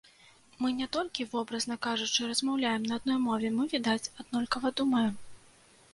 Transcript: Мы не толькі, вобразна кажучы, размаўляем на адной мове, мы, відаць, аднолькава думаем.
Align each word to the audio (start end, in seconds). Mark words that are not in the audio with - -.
Мы 0.61 0.71
не 0.77 0.87
толькі, 0.95 1.27
вобразна 1.33 1.77
кажучы, 1.87 2.25
размаўляем 2.31 2.89
на 2.93 2.99
адной 3.03 3.19
мове, 3.29 3.47
мы, 3.61 3.69
відаць, 3.77 4.11
аднолькава 4.25 4.67
думаем. 4.83 5.13